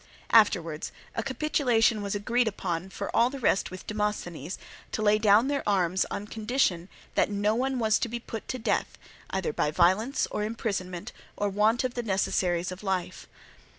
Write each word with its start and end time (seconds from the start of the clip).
Afterwards 0.31 0.91
a 1.13 1.21
capitulation 1.21 2.01
was 2.01 2.15
agreed 2.15 2.47
upon 2.47 2.89
for 2.89 3.15
all 3.15 3.29
the 3.29 3.37
rest 3.37 3.69
with 3.69 3.85
Demosthenes, 3.85 4.57
to 4.93 5.03
lay 5.03 5.19
down 5.19 5.47
their 5.47 5.61
arms 5.69 6.07
on 6.09 6.25
condition 6.25 6.89
that 7.13 7.29
no 7.29 7.53
one 7.53 7.77
was 7.77 7.99
to 7.99 8.09
be 8.09 8.19
put 8.19 8.47
to 8.47 8.57
death 8.57 8.97
either 9.29 9.53
by 9.53 9.69
violence 9.69 10.25
or 10.31 10.41
imprisonment 10.43 11.11
or 11.37 11.49
want 11.49 11.83
of 11.83 11.93
the 11.93 12.01
necessaries 12.01 12.71
of 12.71 12.81
life. 12.81 13.27